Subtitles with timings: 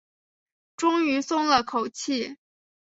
[0.77, 2.35] 终于松了口气